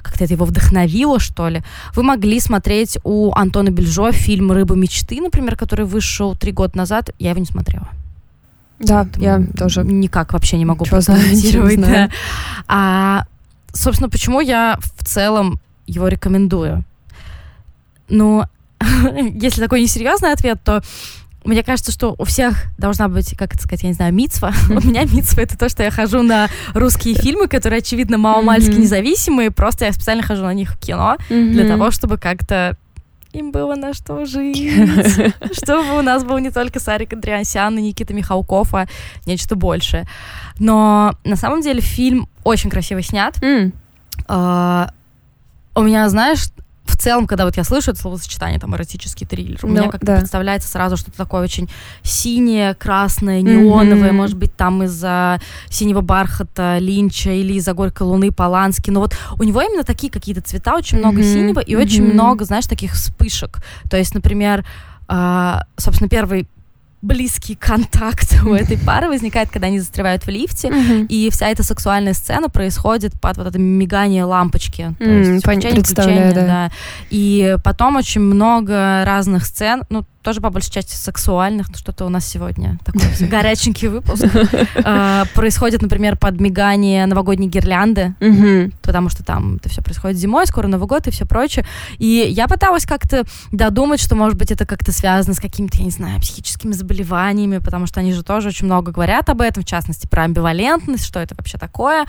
[0.04, 1.62] как-то это его вдохновило, что ли.
[1.96, 7.10] Вы могли смотреть у Антона Бельжо фильм «Рыба мечты», например, который вышел три года назад.
[7.18, 7.88] Я его не смотрела.
[8.78, 9.82] Да, я тоже.
[9.82, 11.80] Никак вообще не могу прокомментировать.
[11.80, 12.10] Да.
[12.68, 13.24] А,
[13.76, 16.84] собственно, почему я в целом его рекомендую?
[18.08, 18.44] Ну,
[19.40, 20.82] если такой несерьезный ответ, то
[21.44, 24.52] мне кажется, что у всех должна быть, как это сказать, я не знаю, мицва.
[24.68, 29.50] У меня мицва это то, что я хожу на русские фильмы, которые, очевидно, мало-мальски независимые,
[29.50, 32.76] просто я специально хожу на них в кино для того, чтобы как-то
[33.36, 34.58] им было на что жить.
[35.52, 38.86] Чтобы у нас был не только Сарик Андреасян и Никита Михалков, а
[39.26, 40.06] нечто большее.
[40.58, 43.36] Но на самом деле фильм очень красиво снят.
[44.28, 44.90] Uh,
[45.74, 46.48] у меня, знаешь,
[46.96, 50.06] в целом, когда вот я слышу это словосочетание, там, эротический триллер, у ну, меня как-то
[50.06, 50.16] да.
[50.18, 51.68] представляется сразу что-то такое очень
[52.02, 54.12] синее, красное, неоновое, mm-hmm.
[54.12, 58.90] может быть, там из-за синего бархата Линча или из-за горькой луны Полански.
[58.90, 61.32] Но вот у него именно такие какие-то цвета, очень много mm-hmm.
[61.32, 61.82] синего и mm-hmm.
[61.82, 63.58] очень много, знаешь, таких вспышек.
[63.90, 64.64] То есть, например,
[65.08, 66.48] э, собственно, первый
[67.02, 71.06] близкий контакт у этой пары возникает, когда они застревают в лифте, mm-hmm.
[71.06, 74.94] и вся эта сексуальная сцена происходит под вот это мигание лампочки.
[74.98, 76.46] То mm, есть включение, включение, да.
[76.46, 76.70] да.
[77.10, 82.08] И потом очень много разных сцен, ну, тоже по большей части сексуальных, ну что-то у
[82.08, 84.24] нас сегодня такой горяченький выпуск.
[84.84, 88.14] А, происходит, например, подмигание новогодней гирлянды,
[88.82, 91.64] потому что там это все происходит зимой, скоро Новый год и все прочее.
[91.98, 95.90] И я пыталась как-то додумать, что, может быть, это как-то связано с какими-то, я не
[95.92, 96.85] знаю, психическими заболеваниями,
[97.60, 101.20] потому что они же тоже очень много говорят об этом, в частности, про амбивалентность, что
[101.20, 102.06] это вообще такое.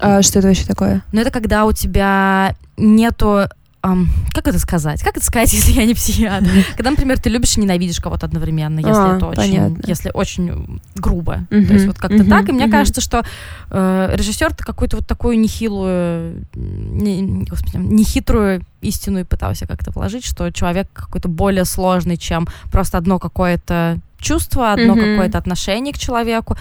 [0.00, 1.02] А, что это вообще такое?
[1.12, 3.48] Ну, это когда у тебя нету
[3.84, 5.02] Um, как это сказать?
[5.02, 6.48] Как это сказать, если я не психиатр?
[6.74, 11.46] Когда, например, ты любишь и ненавидишь кого-то одновременно, если а, это очень, если очень грубо.
[11.50, 12.48] Uh-huh, То есть вот как-то uh-huh, так.
[12.48, 12.54] И uh-huh.
[12.54, 13.24] мне кажется, что
[13.70, 20.50] э, режиссер какую-то вот такую нехилую, не, господи, нехитрую истину и пытался как-то вложить, что
[20.50, 25.14] человек какой-то более сложный, чем просто одно какое-то чувство, одно uh-huh.
[25.14, 26.56] какое-то отношение к человеку.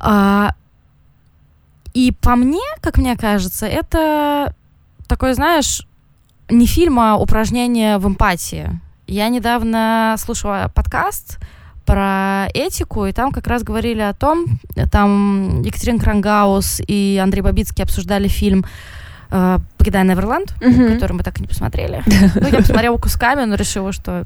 [0.00, 0.50] А,
[1.94, 4.54] и по мне, как мне кажется, это
[5.06, 5.86] такой, знаешь,
[6.48, 8.80] не фильм, а упражнение в эмпатии.
[9.06, 11.38] Я недавно слушала подкаст
[11.84, 14.58] про этику, и там как раз говорили о том,
[14.90, 18.64] там Екатерина Крангаус и Андрей Бабицкий обсуждали фильм
[19.30, 20.94] э, «Покидая Неверленд», mm-hmm.
[20.94, 22.02] который мы так и не посмотрели.
[22.34, 24.24] Ну, я посмотрела кусками, но решила, что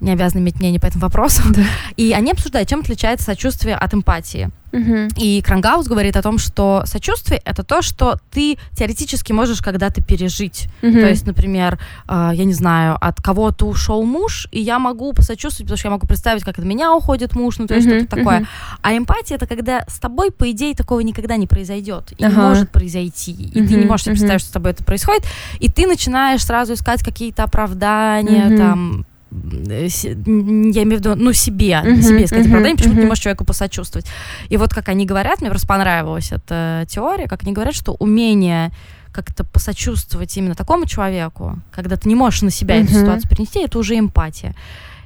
[0.00, 1.42] не обязаны иметь мнение по этому вопросу.
[1.50, 1.62] Да.
[1.96, 4.50] И они обсуждают, чем отличается сочувствие от эмпатии.
[4.72, 5.08] Угу.
[5.16, 10.68] И Крангаус говорит о том, что сочувствие это то, что ты теоретически можешь когда-то пережить.
[10.82, 10.92] Угу.
[10.92, 15.66] То есть, например, э, я не знаю, от кого-то ушел муж, и я могу посочувствовать,
[15.66, 17.96] потому что я могу представить, как от меня уходит муж, ну то есть угу.
[17.96, 18.40] что-то такое.
[18.40, 18.46] Угу.
[18.82, 22.12] А эмпатия это когда с тобой, по идее, такого никогда не произойдет.
[22.16, 22.34] И ага.
[22.34, 23.32] не может произойти.
[23.32, 23.68] И угу.
[23.68, 25.24] ты не можешь себе представить, что с тобой это происходит.
[25.58, 28.56] И ты начинаешь сразу искать какие-то оправдания, угу.
[28.56, 32.96] там, я имею в виду, ну, себе, uh-huh, себе сказать uh-huh, оправдание, почему uh-huh.
[32.96, 34.06] ты не можешь человеку посочувствовать.
[34.48, 38.72] И вот как они говорят, мне просто понравилась эта теория, как они говорят, что умение
[39.12, 42.84] как-то посочувствовать именно такому человеку, когда ты не можешь на себя uh-huh.
[42.84, 44.54] эту ситуацию перенести, это уже эмпатия.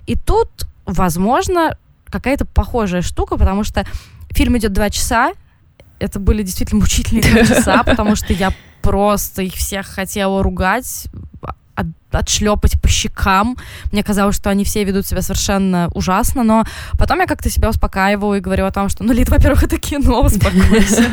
[0.06, 0.48] И тут,
[0.86, 3.84] возможно, какая-то похожая штука, потому что
[4.30, 5.32] фильм идет два часа.
[5.98, 11.06] Это были действительно мучительные два часа, потому что я просто их всех хотела ругать
[11.74, 11.86] от,
[12.18, 13.56] отшлепать по щекам.
[13.92, 16.64] Мне казалось, что они все ведут себя совершенно ужасно, но
[16.98, 20.20] потом я как-то себя успокаиваю и говорю о том, что, ну, Лид, во-первых, это кино,
[20.24, 21.04] успокойся.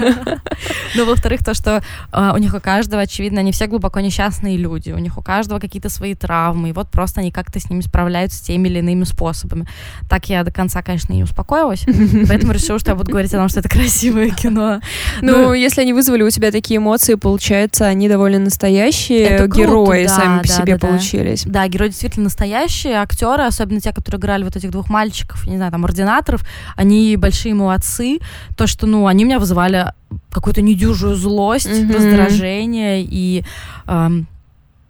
[0.96, 4.92] Но, во-вторых, то, что а, у них у каждого, очевидно, они все глубоко несчастные люди,
[4.92, 8.44] у них у каждого какие-то свои травмы, и вот просто они как-то с ними справляются
[8.44, 9.68] теми или иными способами.
[10.10, 11.86] Так я до конца, конечно, не успокоилась,
[12.28, 14.82] поэтому решила, что я буду говорить о том, что это красивое кино.
[15.22, 20.48] Ну, если они вызвали у тебя такие эмоции, получается, они довольно настоящие герои сами по
[20.48, 21.44] себе получились.
[21.46, 25.72] Да, герои действительно настоящие, актеры, особенно те, которые играли вот этих двух мальчиков, не знаю,
[25.72, 28.20] там, ординаторов, они большие молодцы.
[28.56, 29.94] То, что, ну, они меня вызывали
[30.32, 31.94] какую-то недюжую злость, mm-hmm.
[31.94, 33.44] раздражение, и
[33.88, 34.28] эм,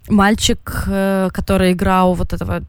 [0.08, 2.64] мальчик, э, который играл вот этого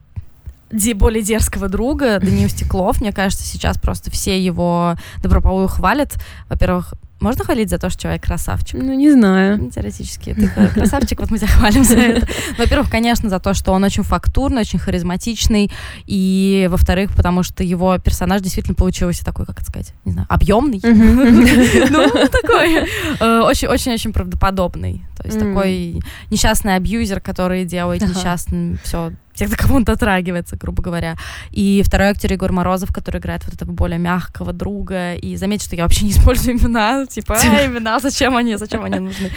[0.95, 6.15] более дерзкого друга, Даниил Стеклов, мне кажется, сейчас просто все его доброполую хвалят.
[6.49, 8.81] Во-первых, можно хвалить за то, что человек красавчик?
[8.83, 9.59] Ну, не знаю.
[9.59, 10.35] Ну, теоретически.
[10.35, 12.27] Ты красавчик, вот мы тебя хвалим за это.
[12.59, 15.71] Во-первых, конечно, за то, что он очень фактурный, очень харизматичный.
[16.07, 20.81] И, во-вторых, потому что его персонаж действительно получился такой, как это сказать, не знаю, объемный.
[21.93, 22.87] Ну, такой.
[23.21, 25.03] Э, Очень-очень-очень правдоподобный.
[25.17, 30.83] То есть такой несчастный абьюзер, который делает несчастным все тех, до кого он дотрагивается, грубо
[30.83, 31.17] говоря.
[31.51, 35.15] И второй актер Егор Морозов, который играет вот этого более мягкого друга.
[35.15, 38.99] И заметьте, что я вообще не использую имена, типа, а, имена, зачем они, зачем они
[38.99, 39.31] нужны?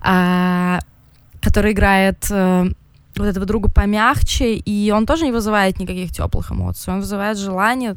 [0.00, 0.80] А,
[1.40, 2.68] который играет э,
[3.16, 6.92] вот этого друга помягче, и он тоже не вызывает никаких теплых эмоций.
[6.92, 7.96] Он вызывает желание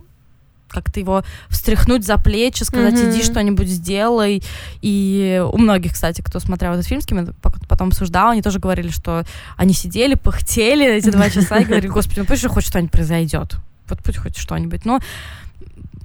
[0.72, 3.12] как-то его встряхнуть за плечи, сказать, mm-hmm.
[3.12, 4.44] иди что-нибудь сделай.
[4.82, 7.34] И у многих, кстати, кто смотрел этот фильм, с кем я
[7.68, 9.24] потом обсуждал, они тоже говорили, что
[9.58, 13.56] они сидели, пыхтели эти два часа и говорили, господи, ну пусть же хоть что-нибудь произойдет.
[13.90, 14.86] Вот пусть хоть что-нибудь.
[14.86, 15.00] Но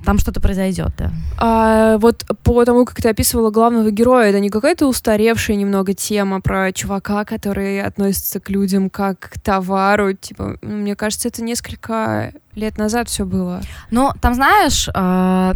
[0.07, 1.11] там что-то произойдет, да.
[1.37, 6.40] А, вот по тому, как ты описывала главного героя, это не какая-то устаревшая немного тема
[6.40, 10.14] про чувака, который относится к людям как к товару?
[10.14, 13.61] Типа, мне кажется, это несколько лет назад все было.
[13.90, 15.53] Ну, там, знаешь, э,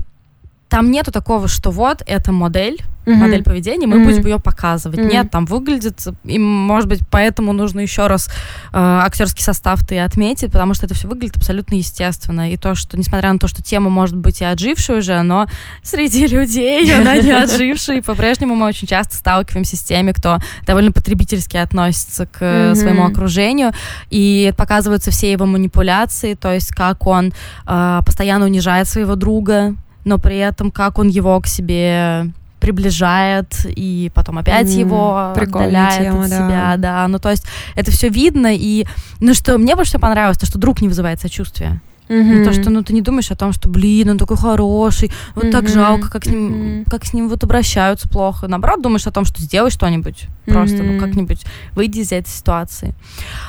[0.69, 2.81] там нету такого, что вот эта модель,
[3.13, 3.17] mm-hmm.
[3.17, 4.05] модель поведения, мы mm-hmm.
[4.05, 4.99] будем ее показывать.
[4.99, 5.13] Mm-hmm.
[5.13, 8.31] Нет, там выглядит, и, может быть, поэтому нужно еще раз э,
[8.73, 12.53] актерский состав ты отметить, потому что это все выглядит абсолютно естественно.
[12.53, 15.47] И то, что, несмотря на то, что тема может быть и отжившая уже, но
[15.83, 20.93] среди людей она не отжившая, и по-прежнему мы очень часто сталкиваемся с теми, кто довольно
[20.93, 22.75] потребительски относится к mm-hmm.
[22.75, 23.73] своему окружению,
[24.11, 27.33] и показываются все его манипуляции, то есть как он
[27.67, 34.11] э, постоянно унижает своего друга, но при этом как он его к себе приближает и
[34.15, 36.77] потом опять mm, его отдаляет тема, от себя, да.
[36.77, 37.09] да.
[37.09, 37.45] Ну то есть
[37.75, 38.87] это все видно и
[39.21, 41.81] ну что мне больше всего понравилось, то что друг не вызывает сочувствия.
[42.11, 42.45] Mm-hmm.
[42.45, 45.53] То, что ну ты не думаешь о том, что, блин, он такой хороший, вот mm-hmm.
[45.53, 46.85] так жалко, как с ним, mm-hmm.
[46.91, 48.49] как с ним вот обращаются плохо.
[48.49, 50.53] Наоборот, думаешь о том, что сделай что-нибудь, mm-hmm.
[50.53, 51.45] просто, ну, как-нибудь
[51.77, 52.95] выйди из этой ситуации.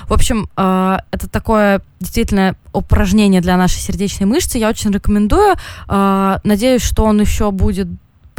[0.07, 4.59] В общем, э, это такое действительно упражнение для нашей сердечной мышцы.
[4.59, 5.55] Я очень рекомендую.
[5.89, 7.87] Э, надеюсь, что он еще будет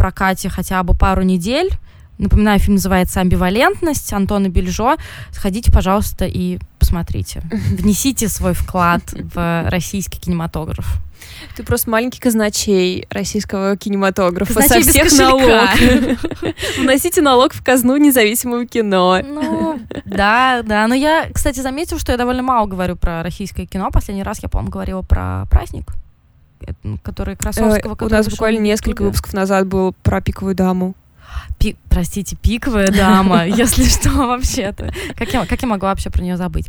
[0.03, 1.71] прокате хотя бы пару недель.
[2.19, 4.97] Напоминаю, фильм называется «Амбивалентность» Антона Бельжо.
[5.31, 7.41] Сходите, пожалуйста, и посмотрите.
[7.79, 10.99] Внесите свой вклад в российский кинематограф.
[11.55, 15.71] Ты просто маленький казначей российского кинематографа казначей со всех налогов.
[16.79, 19.21] Вносите налог в казну независимого кино.
[19.25, 20.89] Ну, да, да.
[20.89, 23.91] Но я, кстати, заметила, что я довольно мало говорю про российское кино.
[23.93, 25.93] Последний раз я, по-моему, говорила про праздник
[27.03, 27.97] который Красовского.
[27.99, 30.95] Э, у нас буквально несколько выпусков назад был про пиковую даму.
[31.59, 34.93] Пи, простите, пиковая дама, если что, вообще-то.
[35.17, 36.67] Как я, как я могла вообще про нее забыть?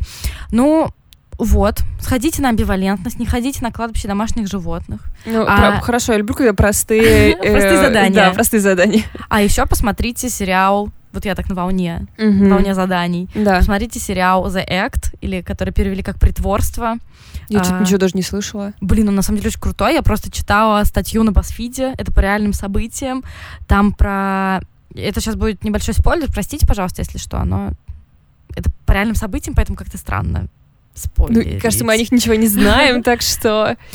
[0.50, 0.90] Ну,
[1.38, 5.00] вот, сходите на амбивалентность, не ходите на кладбище домашних животных.
[5.26, 5.72] Ну, а...
[5.72, 7.36] про, хорошо, я люблю, когда простые...
[7.36, 8.14] Простые э, задания.
[8.14, 9.02] Да, простые задания.
[9.28, 12.48] А еще посмотрите сериал вот я так на волне, mm-hmm.
[12.50, 13.28] волне заданий.
[13.34, 13.58] Да.
[13.58, 16.96] Посмотрите сериал The Act, или который перевели как «Притворство».
[17.48, 18.72] Я а, ничего даже не слышала.
[18.80, 19.94] Блин, он на самом деле очень крутой.
[19.94, 23.22] Я просто читала статью на BuzzFeed, это по реальным событиям.
[23.66, 24.60] Там про...
[24.94, 27.72] Это сейчас будет небольшой спойлер, простите, пожалуйста, если что, но
[28.54, 30.46] это по реальным событиям, поэтому как-то странно
[30.94, 31.54] спойлерить.
[31.54, 33.76] Ну, кажется, мы о них ничего не знаем, так что...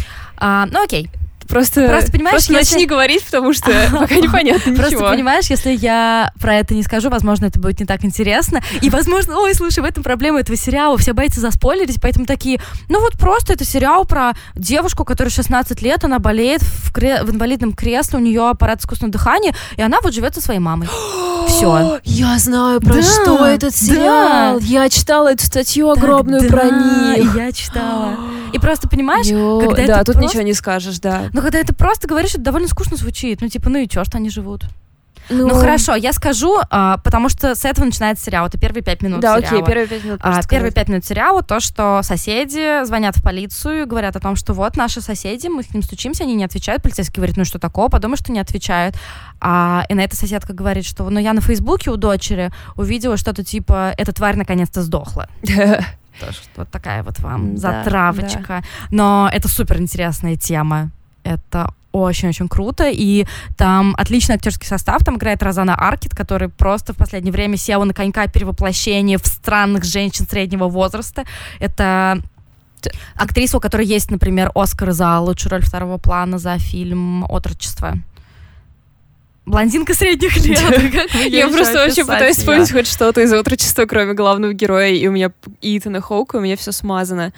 [0.41, 1.10] А, ну, окей.
[1.50, 2.74] Просто, просто, понимаешь, просто если...
[2.76, 4.88] начни говорить, потому что пока непонятно ничего.
[4.88, 8.62] Просто понимаешь, если я про это не скажу, возможно, это будет не так интересно.
[8.82, 10.98] И, возможно, ой, слушай, в этом проблема этого сериала.
[10.98, 16.04] Все боятся заспойлерить, поэтому такие, ну вот просто это сериал про девушку, которая 16 лет,
[16.04, 17.24] она болеет в, кре...
[17.24, 20.88] в инвалидном кресле, у нее аппарат искусственного дыхания, и она вот живет со своей мамой.
[21.48, 22.00] Все.
[22.04, 24.60] Я знаю, про Да, что этот сериал.
[24.60, 24.66] да.
[24.66, 27.36] Я читала эту статью огромную Так, про них.
[27.36, 28.16] я читала.
[28.54, 31.24] И просто понимаешь, Ё, когда да, тут просто- ничего не скажешь, да.
[31.34, 33.41] ну когда это просто говоришь, это довольно скучно звучит.
[33.41, 34.65] Ну типа, ну и чё, что они живут?
[35.30, 38.47] Ну, хорошо, я скажу, а, потому что с этого начинается сериал.
[38.47, 39.58] Это первые пять минут Да, сериала.
[39.58, 40.19] окей, первые пять минут.
[40.23, 44.54] А, первые пять минут сериала то, что соседи звонят в полицию, говорят о том, что
[44.54, 46.82] вот наши соседи, мы к ним стучимся, они не отвечают.
[46.82, 48.95] Полицейский говорит, ну что такого, подумай, что не отвечают.
[49.39, 53.43] А, и на это соседка говорит, что ну я на Фейсбуке у дочери увидела что-то
[53.43, 55.28] типа «эта тварь наконец-то сдохла».
[55.43, 58.63] Тоже вот такая вот вам затравочка.
[58.91, 60.89] Но это супер интересная тема.
[61.30, 66.98] Это очень-очень круто, и там отличный актерский состав, там играет Розана Аркет, который просто в
[66.98, 71.24] последнее время села на конька перевоплощения в странных женщин среднего возраста.
[71.60, 72.22] Это
[73.15, 77.96] актриса, у которой есть, например, Оскар за лучшую роль второго плана за фильм «Отрочество».
[79.46, 81.12] Блондинка средних лет.
[81.28, 85.32] Я просто вообще пытаюсь вспомнить хоть что-то из отрочества, кроме главного героя, и у меня
[85.62, 87.34] Итана Хоука, у меня все смазано.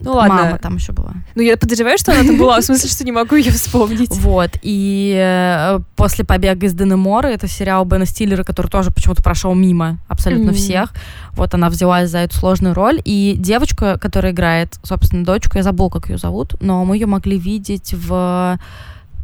[0.00, 0.34] Ну ладно.
[0.34, 1.12] Мама там еще была.
[1.34, 4.16] Ну я подозреваю, что она там была, в смысле, что не могу ее вспомнить.
[4.28, 9.54] Вот, и э, после побега из Денемора, это сериал Бена Стиллера, который тоже почему-то прошел
[9.54, 10.92] мимо абсолютно всех.
[11.32, 13.00] Вот она взялась за эту сложную роль.
[13.04, 17.38] И девочка, которая играет, собственно, дочку, я забыла, как ее зовут, но мы ее могли
[17.38, 18.58] видеть в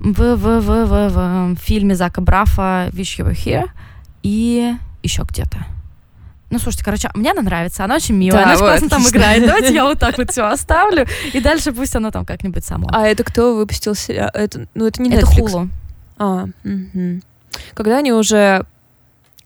[0.00, 3.70] в, в, в, в, в фильме Зака Брафа «Wish You Were Here»
[4.22, 5.66] и еще где-то.
[6.54, 9.00] Ну, слушайте, короче, мне она нравится, она очень милая, Да, она очень вот, классно там
[9.00, 9.16] отлично.
[9.18, 9.44] играет.
[9.46, 12.88] Давайте я вот так вот все оставлю, и дальше пусть оно там как-нибудь само.
[12.92, 14.30] А это кто выпустил сериал?
[14.32, 15.48] Это, ну это не Это Netflix.
[15.50, 15.68] Хулу.
[16.16, 17.22] А, мгм.
[17.74, 18.66] Когда они уже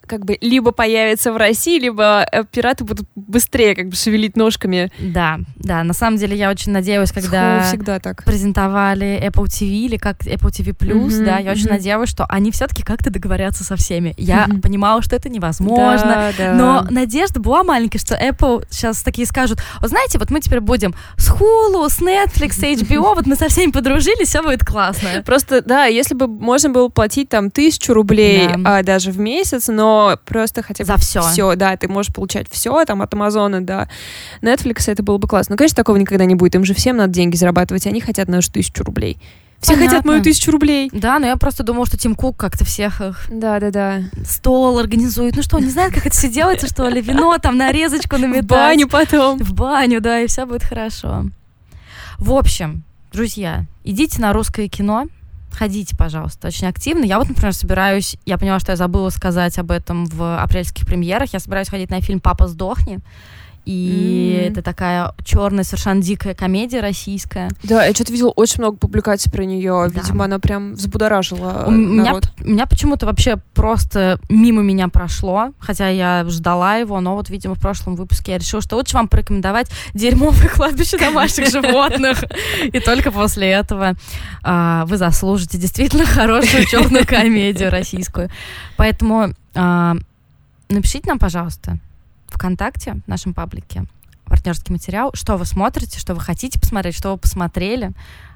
[0.08, 4.90] как бы либо появятся в России, либо э, пираты будут быстрее как бы шевелить ножками.
[4.98, 8.24] Да, да, на самом деле я очень надеялась, когда всегда так.
[8.24, 11.74] презентовали Apple TV или как Apple TV Plus, Мгм, да, я очень мгм.
[11.74, 14.14] надеялась, что они все-таки как-то договорятся со всеми.
[14.16, 14.60] Я Мгм.
[14.62, 16.52] понимала, что это невозможно, Да, да.
[16.54, 20.94] но надежда была маленькая, что Apple сейчас такие скажут, вот знаете, вот мы теперь будем
[21.16, 25.22] с Hulu, с Netflix, с HBO, вот мы со всеми подружились, все будет классно.
[25.24, 28.78] Просто, да, если бы можно было платить там тысячу рублей Да.
[28.78, 31.22] а, даже в месяц, но просто хотя бы За всё.
[31.22, 33.88] Все, да, ты можешь получать все там от Амазона до
[34.42, 35.54] Netflix, это было бы классно.
[35.54, 36.54] Но, конечно, такого никогда не будет.
[36.54, 39.18] Им же всем надо деньги зарабатывать, они хотят нашу тысячу рублей.
[39.60, 39.88] Все Понятно.
[39.90, 40.88] хотят мою тысячу рублей.
[40.92, 44.02] Да, но я просто думала, что Тим Кук как-то всех их Да, да, да.
[44.24, 45.34] стол организует.
[45.34, 47.00] Ну что, он не знает, как это все делается, что ли?
[47.00, 48.46] Вино там нарезочку В наметать.
[48.48, 49.38] баню потом.
[49.40, 51.24] В баню, да, и все будет хорошо.
[52.18, 55.06] В общем, друзья, идите на русское кино,
[55.52, 57.04] ходите, пожалуйста, очень активно.
[57.04, 61.32] Я вот, например, собираюсь, я поняла, что я забыла сказать об этом в апрельских премьерах,
[61.32, 62.98] я собираюсь ходить на фильм «Папа, сдохни»,
[63.68, 64.50] и М.
[64.52, 67.50] это такая черная, совершенно дикая комедия российская.
[67.62, 69.90] Да, я что-то видела очень много публикаций про нее.
[69.92, 70.00] Да.
[70.00, 72.32] Видимо, она прям взбудоражила У меня, народ.
[72.42, 77.56] у меня почему-то вообще просто мимо меня прошло, хотя я ждала его, но вот, видимо,
[77.56, 82.24] в прошлом выпуске я решила, что лучше вам порекомендовать дерьмовое кладбище домашних животных.
[82.72, 83.96] И только после этого
[84.42, 88.30] а, вы заслужите действительно хорошую черную комедию российскую.
[88.78, 89.94] Поэтому а,
[90.70, 91.78] напишите нам, пожалуйста,
[92.28, 93.84] ВКонтакте, в нашем паблике,
[94.26, 97.92] партнерский материал, что вы смотрите, что вы хотите посмотреть, что вы посмотрели,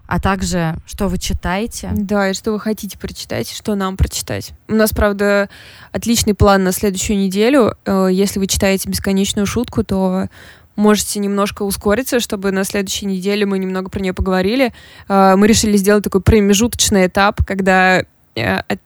[0.06, 1.90] а также, что вы читаете.
[1.94, 4.52] Да, и что вы хотите прочитать, что нам прочитать.
[4.68, 5.48] У нас, правда,
[5.92, 7.76] отличный план на следующую неделю.
[7.84, 10.28] Э, Если вы читаете «Бесконечную шутку», то
[10.76, 14.72] можете немножко ускориться, чтобы на следующей неделе мы немного про нее поговорили.
[15.08, 18.04] Э, Мы решили сделать такой промежуточный этап, когда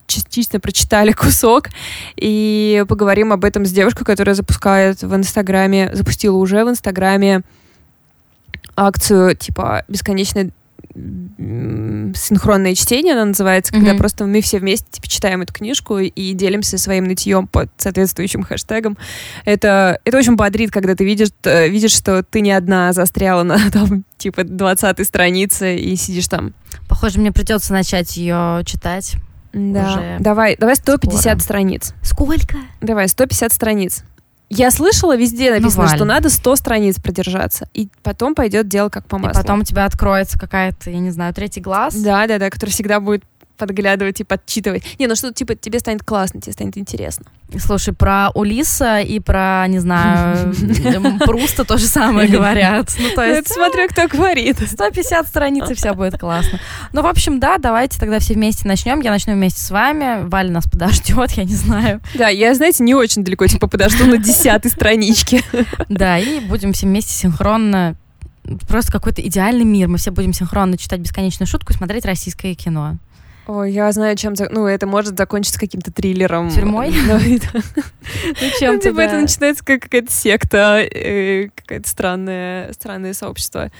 [0.06, 1.68] частично прочитали кусок
[2.16, 7.42] и поговорим об этом с девушкой, которая запускает в Инстаграме, запустила уже в Инстаграме
[8.76, 10.50] акцию типа бесконечной
[11.38, 13.98] м, синхронное чтение, она называется, когда Мгм.
[13.98, 18.96] просто мы все вместе типа, читаем эту книжку и делимся своим нытьем под соответствующим хэштегом.
[19.44, 23.58] Это, это очень бодрит, когда ты видишь, э, видишь, что ты не одна застряла на
[23.70, 26.54] там, типа 20 странице и сидишь там.
[26.88, 29.16] Похоже, мне придется начать ее читать.
[29.56, 29.88] Да.
[29.94, 31.38] Уже Давай, давай 150 скоро.
[31.38, 31.94] страниц.
[32.02, 32.58] Сколько?
[32.82, 34.04] Давай, 150 страниц.
[34.48, 35.96] Я слышала, везде написано, Ну, Валь.
[35.96, 37.68] что надо 100 страниц продержаться.
[37.74, 39.42] И потом пойдет дело как по И маслу.
[39.42, 41.94] потом у тебя откроется какая-то, я не знаю, третий глаз.
[41.96, 43.24] Да, да, да, который всегда будет
[43.56, 44.84] подглядывать и подчитывать.
[44.98, 47.26] Не, ну что, типа, тебе станет классно, тебе станет интересно.
[47.58, 50.52] Слушай, про Улиса и про, не знаю,
[51.26, 52.92] Пруста то же самое говорят.
[52.98, 54.58] Ну, то Это есть смотря кто говорит.
[54.58, 56.58] 150 страниц, и все будет классно.
[56.92, 59.00] Ну, в общем, да, давайте тогда все вместе начнем.
[59.00, 60.26] Я начну вместе с вами.
[60.28, 62.00] Валя нас подождет, я не знаю.
[62.14, 65.42] Да, я, знаете, не очень далеко, типа, подожду на десятой страничке.
[65.88, 67.96] Да, и будем все вместе синхронно
[68.68, 69.88] просто какой-то идеальный мир.
[69.88, 72.96] Мы все будем синхронно читать бесконечную шутку и смотреть российское кино.
[73.46, 74.34] Ой, я знаю, чем...
[74.50, 76.50] Ну, это может закончиться каким-то триллером.
[76.50, 76.90] Тюрьмой?
[76.90, 77.18] Ну.
[77.18, 77.82] Ну,
[78.40, 83.70] Ну, чем типа это начинается как какая-то секта, э, какое-то странное, странное сообщество.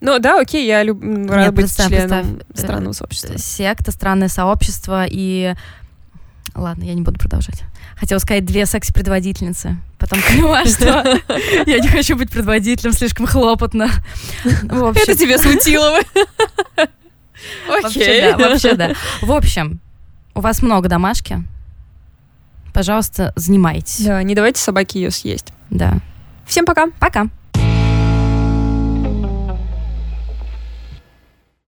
[0.00, 1.02] Ну да, окей, я люб...
[1.02, 3.38] м, рада быть членом э, странного сообщества.
[3.38, 5.54] Секта, странное сообщество и...
[6.54, 7.62] Ладно, я не буду продолжать.
[7.96, 9.76] Хотела сказать две секс-предводительницы.
[9.98, 11.20] Потом поняла, что
[11.66, 13.88] я не хочу быть предводителем, слишком хлопотно.
[14.44, 16.00] Это тебе смутило.
[17.68, 18.92] Вообще да, вообще да.
[19.22, 19.80] В общем,
[20.34, 21.42] у вас много домашки.
[22.72, 24.04] Пожалуйста, занимайтесь.
[24.04, 25.52] Да, не давайте собаке ее съесть.
[25.70, 25.98] Да.
[26.46, 26.88] Всем пока.
[26.98, 27.28] Пока.